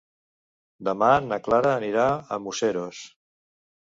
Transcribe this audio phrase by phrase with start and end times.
[0.87, 3.03] Demà na Clara anirà a Museros.